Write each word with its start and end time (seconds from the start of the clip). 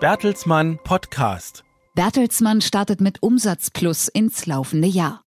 Bertelsmann 0.00 0.78
Podcast. 0.84 1.64
Bertelsmann 1.94 2.60
startet 2.60 3.00
mit 3.00 3.22
Umsatzplus 3.22 4.08
ins 4.08 4.44
laufende 4.44 4.88
Jahr. 4.88 5.25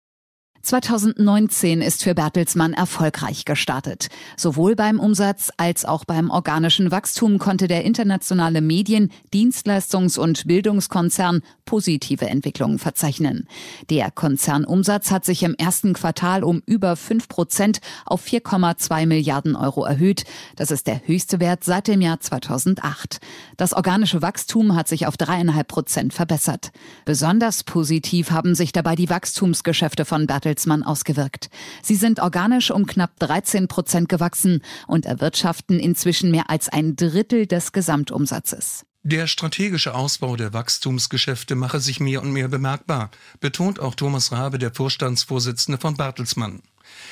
2019 0.61 1.81
ist 1.81 2.03
für 2.03 2.13
Bertelsmann 2.13 2.73
erfolgreich 2.73 3.45
gestartet. 3.45 4.09
Sowohl 4.35 4.75
beim 4.75 4.99
Umsatz 4.99 5.51
als 5.57 5.85
auch 5.85 6.03
beim 6.03 6.29
organischen 6.29 6.91
Wachstum 6.91 7.39
konnte 7.39 7.67
der 7.67 7.85
internationale 7.85 8.61
Medien-, 8.61 9.09
Dienstleistungs- 9.33 10.19
und 10.19 10.47
Bildungskonzern 10.47 11.41
positive 11.65 12.27
Entwicklungen 12.27 12.79
verzeichnen. 12.79 13.47
Der 13.89 14.11
Konzernumsatz 14.11 15.11
hat 15.11 15.23
sich 15.23 15.43
im 15.43 15.55
ersten 15.55 15.93
Quartal 15.93 16.43
um 16.43 16.61
über 16.65 16.95
5 16.95 17.27
Prozent 17.29 17.79
auf 18.05 18.25
4,2 18.25 19.05
Milliarden 19.05 19.55
Euro 19.55 19.85
erhöht. 19.85 20.25
Das 20.55 20.71
ist 20.71 20.87
der 20.87 21.01
höchste 21.05 21.39
Wert 21.39 21.63
seit 21.63 21.87
dem 21.87 22.01
Jahr 22.01 22.19
2008. 22.19 23.19
Das 23.55 23.73
organische 23.73 24.21
Wachstum 24.21 24.75
hat 24.75 24.87
sich 24.87 25.07
auf 25.07 25.15
dreieinhalb 25.15 25.67
Prozent 25.67 26.13
verbessert. 26.13 26.71
Besonders 27.05 27.63
positiv 27.63 28.31
haben 28.31 28.55
sich 28.55 28.71
dabei 28.71 28.95
die 28.95 29.09
Wachstumsgeschäfte 29.09 30.05
von 30.05 30.27
Bertelsmann 30.27 30.48
Bertelsmann 30.49 30.83
ausgewirkt. 30.83 31.49
Sie 31.83 31.95
sind 31.95 32.19
organisch 32.19 32.71
um 32.71 32.87
knapp 32.87 33.19
13 33.19 33.67
Prozent 33.67 34.09
gewachsen 34.09 34.63
und 34.87 35.05
erwirtschaften 35.05 35.79
inzwischen 35.79 36.31
mehr 36.31 36.49
als 36.49 36.69
ein 36.69 36.95
Drittel 36.95 37.45
des 37.45 37.71
Gesamtumsatzes. 37.71 38.83
Der 39.03 39.27
strategische 39.27 39.93
Ausbau 39.93 40.35
der 40.35 40.51
Wachstumsgeschäfte 40.51 41.55
mache 41.55 41.79
sich 41.79 41.99
mehr 41.99 42.21
und 42.23 42.33
mehr 42.33 42.47
bemerkbar, 42.47 43.11
betont 43.39 43.79
auch 43.79 43.93
Thomas 43.93 44.31
Rabe, 44.31 44.57
der 44.57 44.73
Vorstandsvorsitzende 44.73 45.79
von 45.79 45.95
Bertelsmann. 45.95 46.61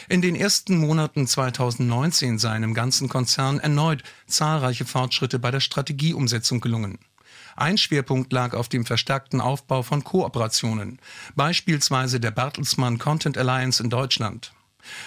In 0.10 0.24
den 0.24 0.36
ersten 0.36 0.78
Monaten 0.78 1.28
2019 1.28 2.40
seien 2.40 2.64
im 2.64 2.74
ganzen 2.74 3.08
Konzern 3.08 3.60
erneut 3.60 4.02
zahlreiche 4.26 4.86
Fortschritte 4.86 5.38
bei 5.38 5.52
der 5.52 5.60
Strategieumsetzung 5.60 6.60
gelungen. 6.60 6.98
Ein 7.58 7.80
Schwerpunkt 7.80 8.32
lag 8.32 8.54
auf 8.54 8.70
dem 8.70 8.86
verstärkten 8.86 9.42
Aufbau 9.42 9.82
von 9.82 10.04
Kooperationen, 10.04 11.00
beispielsweise 11.36 12.20
der 12.20 12.30
Bertelsmann 12.30 13.00
Content 13.00 13.36
Alliance 13.36 13.82
in 13.82 13.90
Deutschland. 13.90 14.54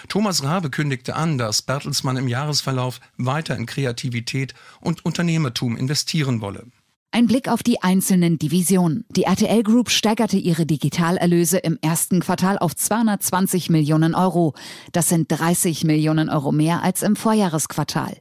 Thomas 0.09 0.43
Rabe 0.43 0.69
kündigte 0.69 1.15
an, 1.15 1.37
dass 1.37 1.61
Bertelsmann 1.61 2.17
im 2.17 2.27
Jahresverlauf 2.27 2.99
weiter 3.17 3.55
in 3.55 3.67
Kreativität 3.67 4.53
und 4.81 5.05
Unternehmertum 5.05 5.77
investieren 5.77 6.41
wolle. 6.41 6.65
Ein 7.13 7.27
Blick 7.27 7.49
auf 7.49 7.61
die 7.61 7.83
einzelnen 7.83 8.39
Divisionen. 8.39 9.03
Die 9.09 9.23
RTL 9.23 9.63
Group 9.63 9.89
steigerte 9.89 10.37
ihre 10.37 10.65
Digitalerlöse 10.65 11.57
im 11.57 11.77
ersten 11.81 12.21
Quartal 12.21 12.57
auf 12.57 12.73
220 12.73 13.69
Millionen 13.69 14.15
Euro. 14.15 14.53
Das 14.93 15.09
sind 15.09 15.29
30 15.29 15.83
Millionen 15.83 16.29
Euro 16.29 16.53
mehr 16.53 16.83
als 16.83 17.03
im 17.03 17.17
Vorjahresquartal. 17.17 18.15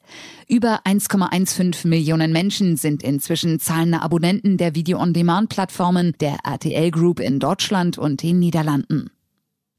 Über 0.49 0.81
1,15 0.85 1.87
Millionen 1.87 2.33
Menschen 2.33 2.77
sind 2.77 3.05
inzwischen 3.05 3.61
zahlende 3.61 4.03
Abonnenten 4.03 4.57
der 4.57 4.75
Video-on-Demand-Plattformen 4.75 6.17
der 6.19 6.39
RTL 6.43 6.91
Group 6.91 7.21
in 7.21 7.39
Deutschland 7.39 7.97
und 7.97 8.25
den 8.25 8.41
Niederlanden. 8.41 9.11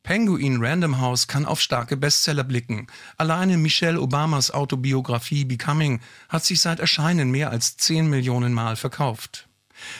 Penguin 0.03 0.63
Random 0.63 0.99
House 0.99 1.27
kann 1.27 1.45
auf 1.45 1.61
starke 1.61 1.95
Bestseller 1.95 2.43
blicken. 2.43 2.87
Alleine 3.17 3.57
Michelle 3.57 4.01
Obamas 4.01 4.51
Autobiografie 4.51 5.45
Becoming 5.45 6.01
hat 6.27 6.43
sich 6.43 6.59
seit 6.59 6.79
Erscheinen 6.79 7.29
mehr 7.29 7.51
als 7.51 7.77
10 7.77 8.09
Millionen 8.09 8.53
Mal 8.53 8.75
verkauft. 8.75 9.47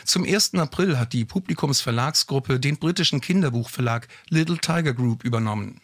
Zum 0.03 0.23
1. 0.23 0.55
April 0.55 0.97
hat 0.97 1.13
die 1.13 1.25
Publikumsverlagsgruppe 1.25 2.59
den 2.59 2.77
britischen 2.77 3.21
Kinderbuchverlag 3.21 4.07
Little 4.29 4.57
Tiger 4.57 4.93
Group 4.93 5.23
übernommen. 5.23 5.81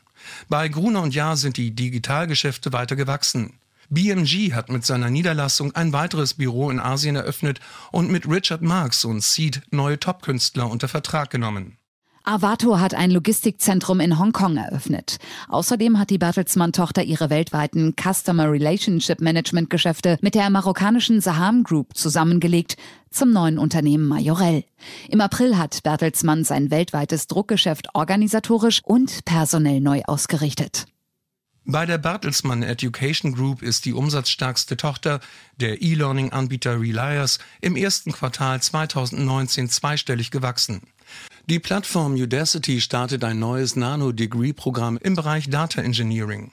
Bei 0.49 0.67
Gruner 0.67 1.03
und 1.03 1.13
Jahr 1.13 1.37
sind 1.37 1.57
die 1.57 1.75
Digitalgeschäfte 1.75 2.73
weiter 2.73 2.95
gewachsen. 2.95 3.59
BMG 3.89 4.53
hat 4.53 4.69
mit 4.69 4.85
seiner 4.85 5.09
Niederlassung 5.09 5.73
ein 5.75 5.93
weiteres 5.93 6.33
Büro 6.33 6.69
in 6.69 6.79
Asien 6.79 7.15
eröffnet 7.15 7.61
und 7.91 8.11
mit 8.11 8.27
Richard 8.27 8.61
Marx 8.61 9.05
und 9.05 9.23
Seed 9.23 9.61
neue 9.71 9.99
Topkünstler 9.99 10.69
unter 10.69 10.87
Vertrag 10.87 11.29
genommen. 11.29 11.77
Avato 12.27 12.77
hat 12.77 12.93
ein 12.93 13.09
Logistikzentrum 13.09 14.01
in 14.01 14.19
Hongkong 14.19 14.57
eröffnet. 14.57 15.17
Außerdem 15.47 15.97
hat 15.97 16.09
die 16.09 16.17
Bertelsmann-Tochter 16.17 17.03
ihre 17.03 17.29
weltweiten 17.29 17.95
Customer 17.95 18.51
Relationship 18.51 19.21
Management 19.21 19.69
Geschäfte 19.69 20.17
mit 20.21 20.35
der 20.35 20.49
marokkanischen 20.49 21.21
Saham 21.21 21.63
Group 21.63 21.95
zusammengelegt 21.95 22.75
zum 23.09 23.31
neuen 23.31 23.57
Unternehmen 23.57 24.05
Majorel. 24.09 24.65
Im 25.07 25.21
April 25.21 25.57
hat 25.57 25.81
Bertelsmann 25.83 26.43
sein 26.43 26.69
weltweites 26.69 27.27
Druckgeschäft 27.27 27.87
organisatorisch 27.93 28.81
und 28.83 29.23
personell 29.23 29.79
neu 29.79 30.01
ausgerichtet. 30.05 30.85
Bei 31.63 31.85
der 31.85 31.97
Bertelsmann 31.97 32.61
Education 32.61 33.33
Group 33.33 33.61
ist 33.61 33.85
die 33.85 33.93
umsatzstärkste 33.93 34.75
Tochter, 34.75 35.21
der 35.61 35.81
E-Learning-Anbieter 35.81 36.81
Relias, 36.81 37.39
im 37.61 37.77
ersten 37.77 38.11
Quartal 38.11 38.61
2019 38.61 39.69
zweistellig 39.69 40.31
gewachsen. 40.31 40.81
Die 41.49 41.59
Plattform 41.59 42.15
Udacity 42.15 42.81
startet 42.81 43.23
ein 43.23 43.39
neues 43.39 43.77
Nano-Degree-Programm 43.77 44.97
im 44.97 45.15
Bereich 45.15 45.49
Data 45.49 45.81
Engineering. 45.81 46.51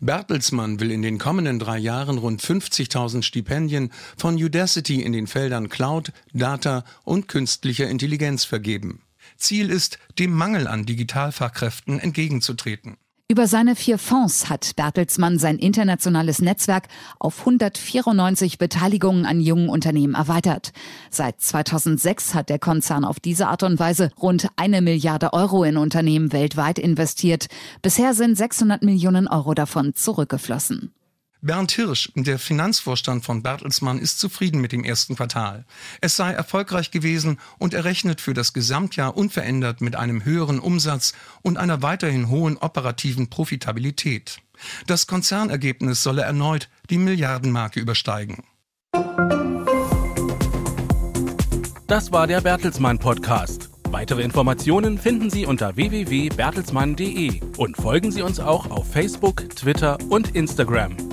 Bertelsmann 0.00 0.80
will 0.80 0.90
in 0.90 1.02
den 1.02 1.18
kommenden 1.18 1.58
drei 1.58 1.76
Jahren 1.76 2.16
rund 2.16 2.40
50.000 2.42 3.22
Stipendien 3.22 3.92
von 4.16 4.42
Udacity 4.42 5.02
in 5.02 5.12
den 5.12 5.26
Feldern 5.26 5.68
Cloud, 5.68 6.12
Data 6.32 6.86
und 7.04 7.28
künstlicher 7.28 7.90
Intelligenz 7.90 8.44
vergeben. 8.44 9.02
Ziel 9.36 9.68
ist, 9.68 9.98
dem 10.18 10.32
Mangel 10.32 10.68
an 10.68 10.86
Digitalfachkräften 10.86 12.00
entgegenzutreten. 12.00 12.96
Über 13.30 13.46
seine 13.46 13.76
vier 13.76 13.96
Fonds 13.96 14.50
hat 14.50 14.74
Bertelsmann 14.74 15.38
sein 15.38 15.56
internationales 15.56 16.40
Netzwerk 16.40 16.88
auf 17.20 17.38
194 17.38 18.58
Beteiligungen 18.58 19.24
an 19.24 19.40
jungen 19.40 19.68
Unternehmen 19.68 20.14
erweitert. 20.14 20.72
Seit 21.10 21.40
2006 21.40 22.34
hat 22.34 22.48
der 22.48 22.58
Konzern 22.58 23.04
auf 23.04 23.20
diese 23.20 23.46
Art 23.46 23.62
und 23.62 23.78
Weise 23.78 24.10
rund 24.20 24.48
eine 24.56 24.82
Milliarde 24.82 25.32
Euro 25.32 25.62
in 25.62 25.76
Unternehmen 25.76 26.32
weltweit 26.32 26.80
investiert. 26.80 27.46
Bisher 27.82 28.14
sind 28.14 28.36
600 28.36 28.82
Millionen 28.82 29.28
Euro 29.28 29.54
davon 29.54 29.94
zurückgeflossen. 29.94 30.92
Bernd 31.42 31.72
Hirsch, 31.72 32.12
der 32.14 32.38
Finanzvorstand 32.38 33.24
von 33.24 33.42
Bertelsmann, 33.42 33.98
ist 33.98 34.18
zufrieden 34.18 34.60
mit 34.60 34.72
dem 34.72 34.84
ersten 34.84 35.16
Quartal. 35.16 35.64
Es 36.02 36.16
sei 36.16 36.32
erfolgreich 36.32 36.90
gewesen 36.90 37.38
und 37.58 37.72
er 37.72 37.84
rechnet 37.84 38.20
für 38.20 38.34
das 38.34 38.52
Gesamtjahr 38.52 39.16
unverändert 39.16 39.80
mit 39.80 39.96
einem 39.96 40.24
höheren 40.24 40.58
Umsatz 40.58 41.14
und 41.40 41.56
einer 41.56 41.80
weiterhin 41.80 42.28
hohen 42.28 42.58
operativen 42.58 43.30
Profitabilität. 43.30 44.38
Das 44.86 45.06
Konzernergebnis 45.06 46.02
solle 46.02 46.22
erneut 46.22 46.68
die 46.90 46.98
Milliardenmarke 46.98 47.80
übersteigen. 47.80 48.44
Das 51.86 52.12
war 52.12 52.26
der 52.26 52.42
Bertelsmann 52.42 52.98
Podcast. 52.98 53.70
Weitere 53.88 54.22
Informationen 54.22 54.98
finden 54.98 55.30
Sie 55.30 55.46
unter 55.46 55.74
www.bertelsmann.de 55.74 57.40
und 57.56 57.76
folgen 57.76 58.12
Sie 58.12 58.22
uns 58.22 58.38
auch 58.38 58.70
auf 58.70 58.92
Facebook, 58.92 59.48
Twitter 59.56 59.98
und 60.10 60.36
Instagram. 60.36 61.09